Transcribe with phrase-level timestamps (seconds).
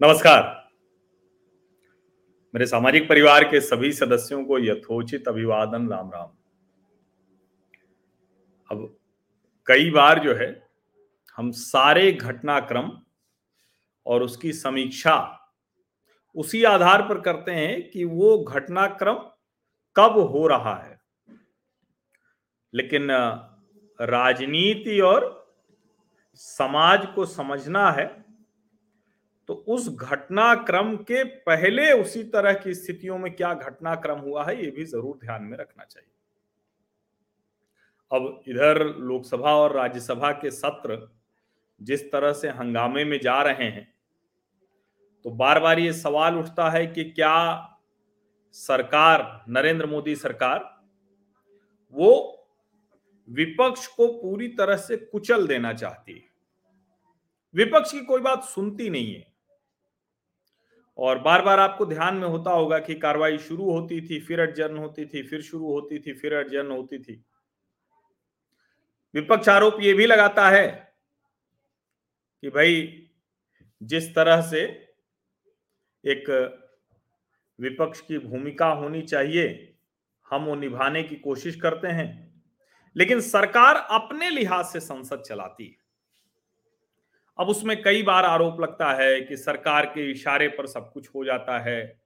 [0.00, 0.42] नमस्कार।
[2.54, 6.28] मेरे सामाजिक परिवार के सभी सदस्यों को यथोचित अभिवादन राम राम
[8.70, 8.98] अब
[9.66, 10.68] कई बार जो है,
[11.36, 12.90] हम सारे घटनाक्रम
[14.06, 15.16] और उसकी समीक्षा
[16.34, 19.14] उसी आधार पर करते हैं कि वो घटनाक्रम
[19.96, 21.00] कब हो रहा है।
[22.74, 23.10] लेकिन
[24.00, 25.56] राजनीति और
[26.34, 28.25] समाज को समझना है
[29.48, 34.70] तो उस घटनाक्रम के पहले उसी तरह की स्थितियों में क्या घटनाक्रम हुआ है, ये
[34.70, 36.10] भी ज़रूर ध्यान में रखना चाहिए।
[38.10, 40.98] अब इधर लोकसभा और राज्यसभा के सत्र
[41.80, 43.88] जिस तरह से हंगामे में जा रहे हैं
[45.24, 47.72] तो बार बार ये सवाल उठता है कि क्या
[48.54, 50.58] सरकार, नरेंद्र मोदी सरकार,
[51.94, 52.32] वो
[53.28, 56.24] विपक्ष को पूरी तरह से कुचल देना चाहती है?
[57.54, 59.26] विपक्ष की कोई बात सुनती नहीं है।
[60.98, 64.76] और बार बार आपको ध्यान में होता होगा कि कार्रवाई शुरू होती थी, फिर अडजर्न
[64.76, 67.24] होती थी, फिर शुरू होती थी, फिर अडजर्न होती थी।
[69.14, 70.94] विपक्ष आरोप ये भी लगाता है
[72.42, 73.08] कि भाई,
[73.82, 74.62] जिस तरह से
[76.04, 76.30] एक
[77.60, 79.74] विपक्ष की भूमिका होनी चाहिए,
[80.30, 82.42] हम वो निभाने की कोशिश करते हैं,
[82.96, 85.85] लेकिन सरकार अपने लिहाज से संसद चलाती है।
[87.38, 91.24] अब उसमें कई बार आरोप लगता है कि सरकार के इशारे पर सब कुछ हो
[91.24, 92.00] जाता है।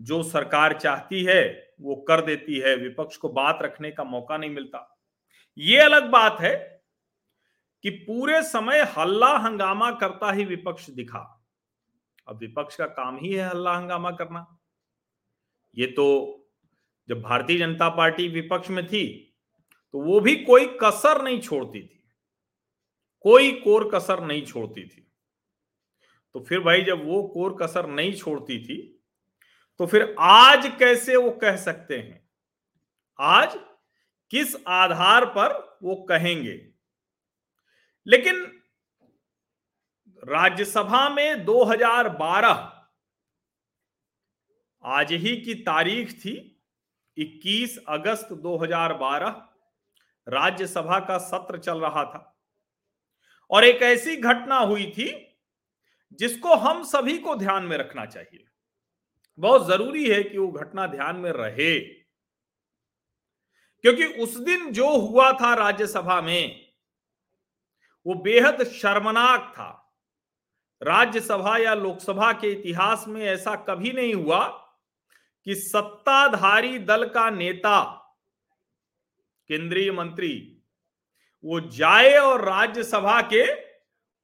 [0.00, 4.50] जो सरकार चाहती है, वो कर देती है। विपक्ष को बात रखने का मौका नहीं
[4.50, 4.98] मिलता।
[5.58, 6.82] ये अलग बात है
[7.84, 11.44] कि पूरे समय हल्ला हंगामा करता ही विपक्ष दिखा।
[12.28, 14.46] अब विपक्ष का काम ही है हल्ला हंगामा करना।
[15.76, 16.06] ये तो
[17.08, 19.34] जब भारतीय जनता पार्टी विपक्ष में थी
[19.94, 21.97] तो वो भी कोई कसर नहीं छोड़ती थी।
[23.20, 25.12] कोई कोर कसर नहीं छोड़ती थी।
[26.34, 28.94] तो फिर भाई जब वो कोर कसर नहीं छोड़ती थी
[29.78, 32.28] तो फिर आज कैसे वो कह सकते हैं?
[33.20, 33.58] आज
[34.30, 36.72] किस आधार पर वो कहेंगे?
[38.06, 38.60] लेकिन
[40.24, 42.74] राज्यसभा में 2012
[44.84, 46.62] आज ही की तारीख थी
[47.16, 49.48] 21 अगस्त 2012
[50.28, 52.37] राज्यसभा का सत्र चल रहा था।
[53.50, 55.38] और एक ऐसी घटना हुई थी
[56.12, 58.44] जिसको हम सभी को ध्यान में रखना चाहिए।
[59.38, 61.80] बहुत ज़रूरी है कि वो घटना ध्यान में रहे।
[63.80, 66.72] क्योंकि उस दिन जो हुआ था राज्यसभा में,
[68.06, 69.96] वो बेहद शर्मनाक था।
[70.82, 74.48] राज्यसभा या लोकसभा के इतिहास में ऐसा कभी नहीं हुआ
[75.44, 77.94] कि सत्ताधारी दल का नेता,
[79.48, 80.57] केंद्रीय मंत्री
[81.44, 83.44] वो जाए और राज्यसभा के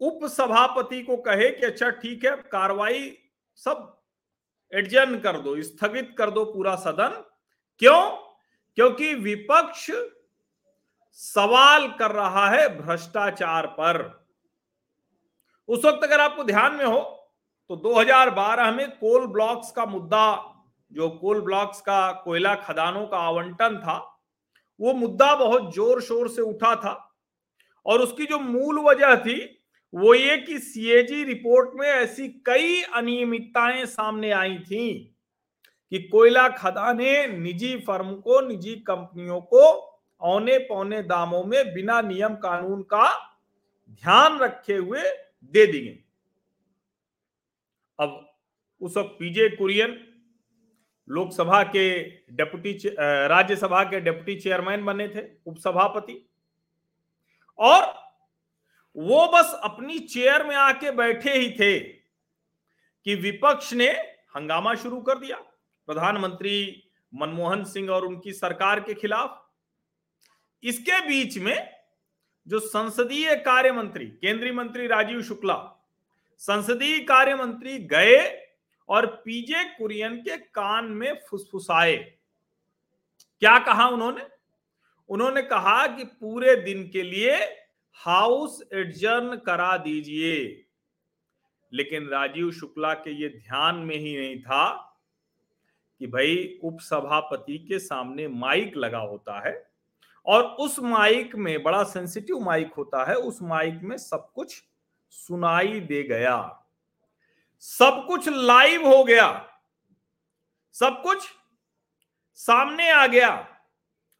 [0.00, 3.16] उपसभापति को कहे कि अच्छा ठीक है, कार्रवाई
[3.58, 4.00] सब
[4.72, 7.22] एडजर्न कर दो, स्थगित कर दो पूरा सदन।
[7.80, 8.10] क्यों?
[8.78, 9.90] क्योंकि विपक्ष
[11.18, 14.00] सवाल कर रहा है भ्रष्टाचार पर।
[15.68, 17.00] उस वक्त अगर आपको ध्यान में हो
[17.70, 20.54] तो 2012 में कोल ब्लॉक्स का मुद्दा,
[20.92, 23.98] जो कोल ब्लॉक्स का कोयला खदानों का आवंटन था
[24.82, 26.94] वो मुद्दा बहुत ज़ोर शोर से उठा था
[27.86, 29.38] और उसकी जो मूल वजह थी
[29.94, 34.88] वो ये कि सीएजी रिपोर्ट में ऐसी कई अनियमितताएँ सामने आई थी
[35.92, 39.64] कि कोयला खदाने निजी फर्म को, निजी कंपनियों को
[40.20, 43.08] औने पौने दामों में बिना नियम कानून का
[43.90, 45.02] ध्यान रखे हुए
[45.54, 45.98] दे दिए।
[47.98, 48.34] अब
[48.80, 49.98] उस वक्त पीजे कुरियन
[51.08, 52.00] लोकसभा के
[52.32, 52.72] डेप्यूटी
[53.28, 56.14] राज्यसभा के डेप्यूटी चेयरमैन बने थे, उपसभापति।
[57.58, 57.82] और
[58.96, 63.88] वो बस अपनी चेयर में आके बैठे ही थे कि विपक्ष ने
[64.36, 65.36] हंगामा शुरू कर दिया।
[65.88, 69.38] प्रधानमंत्री मनमोहन सिंह और उनकी सरकार के खिलाफ।
[70.62, 71.70] इसके बीच में
[72.46, 75.56] जो संसदीय कार्य मंत्री, केंद्रीय मंत्री राजीव शुक्ला,
[76.40, 78.18] संसदीय कार्य मंत्री गए
[78.88, 81.96] और पीजे कुरियन के कान में फुसफुसाए।
[83.40, 84.26] क्या कहा उन्होंने?
[85.08, 87.36] उन्होंने कहा कि पूरे दिन के लिए
[87.92, 90.64] हाउस एडजर्न करा दीजिए।
[91.72, 94.98] लेकिन राजीव शुक्ला के ये ध्यान में ही नहीं था
[95.98, 99.70] कि भाई उपसभापति के सामने माइक लगा होता है
[100.26, 104.64] और उस माइक में, बड़ा सेंसिटिव माइक होता है, उस माइक में सब कुछ
[105.10, 106.61] सुनाई दे गया।
[107.62, 109.58] सब कुछ लाइव हो गया।
[110.72, 111.28] सब कुछ
[112.34, 113.60] सामने आ गया।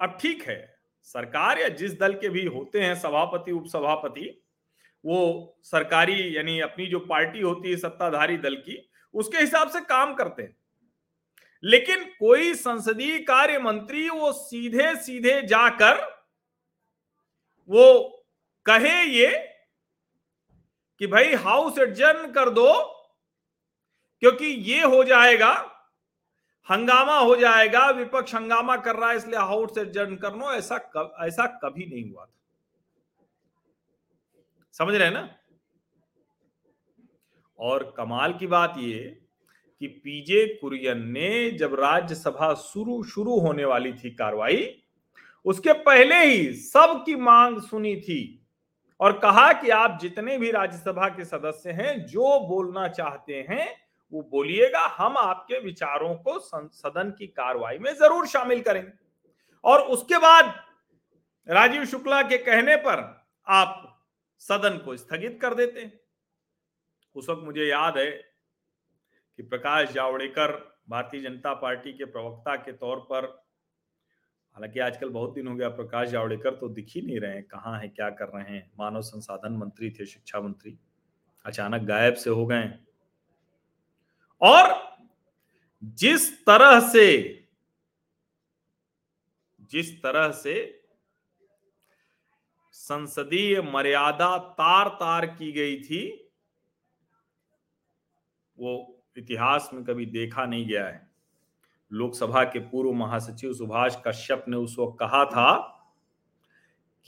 [0.00, 4.44] अब ठीक है, सरकार या जिस दल के भी होते हैं, सभापति, उपसभापति,
[5.04, 10.14] वो सरकारी यानी अपनी जो पार्टी होती है सत्ताधारी दल की, उसके हिसाब से काम
[10.14, 10.56] करते हैं।
[11.64, 16.00] लेकिन कोई संसदीय कार्य मंत्री वो सीधे सीधे जाकर
[17.68, 18.08] वो
[18.66, 19.48] कहे ये
[20.98, 22.91] कि भाई हाउस एडजर्न कर दो
[24.22, 25.68] क्योंकि ये हो जाएगा
[26.70, 31.14] हंगामा हो जाएगा विपक्ष हंगामा कर रहा है इसलिए हाउस एडजर्न कर लो ऐसा कब,
[31.20, 32.32] ऐसा कभी नहीं हुआ था।
[34.72, 35.34] समझ रहे हैं ना?
[37.58, 39.22] और कमाल की बात ये
[39.80, 44.82] कि पीजे कुरियन ने जब राज्यसभा शुरू शुरू होने वाली थी कार्रवाई
[45.44, 48.46] उसके पहले ही सबकी मांग सुनी थी
[49.00, 54.22] और कहा कि आप जितने भी राज्यसभा के सदस्य हैं जो बोलना चाहते हैं वो
[54.22, 58.90] बोलिएगा, हम आपके विचारों को सदन की कार्रवाई में ज़रूर शामिल करेंगे।
[59.64, 60.54] और उसके बाद
[61.48, 63.00] राजीव शुक्ला के कहने पर
[63.46, 63.88] आप
[64.42, 65.90] सदन को स्थगित कर देते
[67.16, 70.52] उस वक्त मुझे याद है कि प्रकाश जावड़ेकर
[70.88, 73.26] भारतीय जनता पार्टी के प्रवक्ता के तौर पर,
[74.56, 77.78] हालाँकि आजकल बहुत दिन हो गया प्रकाश जावड़ेकर तो दिख ही नहीं रहे हैं, कहाँ
[77.80, 80.78] है, क्या कर रहे हैं, मानव संसाधन मंत्री थे, शिक्षा मंत्री,
[81.44, 82.62] अचानक गायब से हो गए
[84.42, 84.80] और
[85.82, 87.08] जिस तरह से,
[89.70, 90.54] जिस तरह से
[92.74, 96.30] संसदीय मर्यादा तार तार की गई थी,
[98.58, 101.10] वो इतिहास में कभी देखा नहीं गया है।
[101.90, 105.54] लोकसभा के पूर्व महासचिव सुभाष कश्यप ने उस वक्त कहा था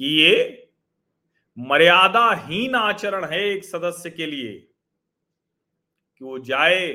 [0.00, 0.70] कि ये
[1.56, 4.52] मर्यादाहीन आचरण है एक सदस्य के लिए,
[6.14, 6.86] कि वो जाए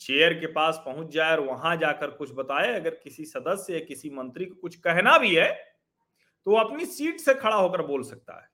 [0.00, 4.10] चेयर के पास पहुँच जाए और वहाँ जाकर कुछ बताए, अगर किसी सदस्य या किसी
[4.10, 5.50] मंत्री को कुछ कहना भी है
[6.46, 8.48] तो वो अपनी सीट से खड़ा होकर बोल सकता है।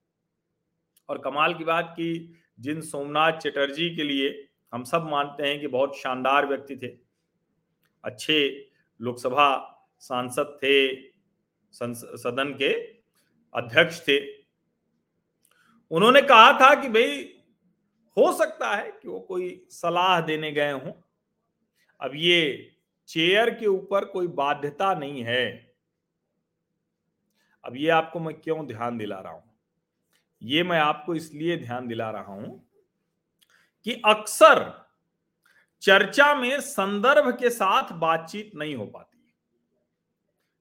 [1.09, 4.31] और कमाल की बात की जिन सोमनाथ चटर्जी के लिए
[4.73, 6.89] हम सब मानते हैं कि बहुत शानदार व्यक्ति थे,
[8.05, 8.71] अच्छे
[9.01, 9.49] लोकसभा
[10.03, 10.75] सांसद थे
[11.75, 12.73] सदन के
[13.55, 14.19] अध्यक्ष थे,
[15.91, 17.23] उन्होंने कहा था कि भाई,
[18.17, 20.93] हो सकता है कि वो कोई सलाह देने गए हों
[22.01, 22.73] अब ये
[23.09, 25.75] चेयर के ऊपर कोई बाध्यता नहीं है।
[27.65, 29.55] अब ये आपको मैं क्यों ध्यान दिला रहा हूँ?
[30.43, 32.71] ये मैं आपको इसलिए ध्यान दिला रहा हूँ
[33.85, 34.87] कि अक्सर
[35.83, 39.35] चर्चा में संदर्भ के साथ बातचीत नहीं हो पाती।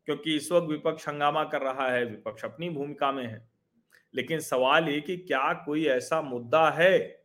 [0.05, 3.49] क्योंकि इस वक्त विपक्ष हंगामा कर रहा है, विपक्ष अपनी भूमिका में है।
[4.15, 7.25] लेकिन सवाल ये कि क्या कोई ऐसा मुद्दा है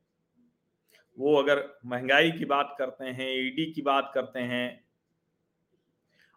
[1.18, 4.84] वो अगर महँगाई की बात करते हैं ईडी की बात करते हैं,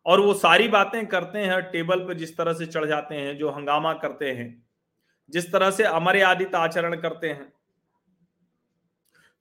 [0.05, 3.49] और वो सारी बातें करते हैं, टेबल पर जिस तरह से चढ़ जाते हैं, जो
[3.51, 4.63] हंगामा करते हैं,
[5.29, 7.51] जिस तरह से अमर्यादित आचरण करते हैं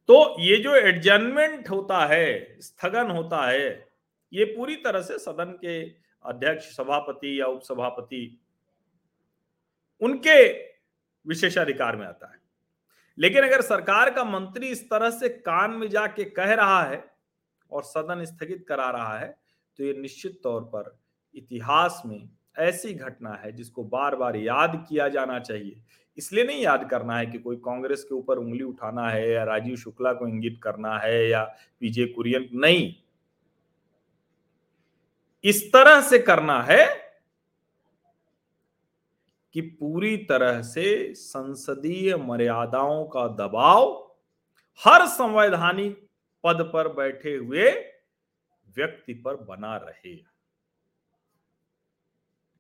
[0.09, 3.69] तो ये जो एडजमेंट होता है, स्थगन होता है,
[4.33, 5.83] ये पूरी तरह से सदन के
[6.25, 8.41] अध्यक्ष, सभापति या उपसभापति,
[10.03, 10.37] उनके
[11.27, 12.41] विशेषाधिकार में आता है।
[13.19, 17.05] लेकिन अगर सरकार का मंत्री इस तरह से कान में जाके कह रहा है
[17.73, 19.29] और सदन स्थगित करा रहा है
[19.79, 20.97] तो ये निश्चित तौर पर
[21.35, 22.29] इतिहास में
[22.59, 25.83] ऐसी घटना है जिसको बार बार याद किया जाना चाहिए।
[26.19, 29.77] इसलिए नहीं याद करना है कि कोई कांग्रेस के ऊपर उंगली उठाना है या राजीव
[29.77, 31.43] शुक्ला को इंगित करना है या
[31.81, 32.95] पीजे कुरियन, नहीं।
[35.45, 37.02] इस तरह से करना है
[39.55, 43.91] कि पूरी तरह से संसदीय मर्यादाओं का दबाव
[44.81, 45.97] हर संवैधानिक
[46.45, 47.71] पद पर बैठे हुए
[48.77, 50.15] व्यक्ति पर बना रहे।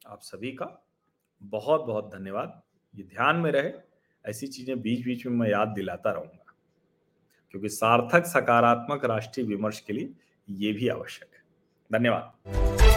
[0.03, 0.67] आप सभी का
[1.43, 2.61] बहुत बहुत धन्यवाद।
[2.95, 3.73] ये ध्यान में रहे,
[4.25, 6.55] ऐसी चीज़ें बीच बीच में मैं याद दिलाता रहूँगा,
[7.55, 10.15] क्योंकि सार्थक सकारात्मक राष्ट्रीय विमर्श के लिए
[10.49, 11.43] ये भी आवश्यक है।
[11.91, 12.92] धन्यवाद।